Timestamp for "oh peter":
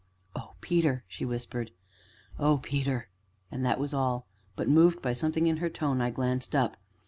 0.35-1.03, 2.39-3.09